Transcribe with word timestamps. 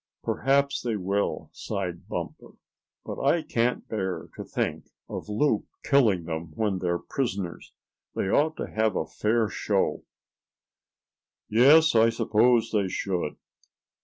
"Perhaps 0.23 0.81
they 0.81 0.95
will," 0.95 1.51
sighed 1.53 2.07
Bumper, 2.09 2.53
"but 3.05 3.21
I 3.21 3.43
can't 3.43 3.87
bear 3.87 4.29
to 4.35 4.43
think 4.43 4.85
of 5.07 5.29
Loup 5.29 5.67
killing 5.83 6.23
them 6.23 6.53
when 6.55 6.79
they're 6.79 6.97
prisoners. 6.97 7.71
They 8.15 8.27
ought 8.27 8.57
to 8.57 8.65
have 8.65 8.95
a 8.95 9.05
fair 9.05 9.47
show." 9.47 10.03
"Yes, 11.49 11.93
I 11.93 12.09
suppose 12.09 12.71
they 12.71 12.87
should. 12.87 13.35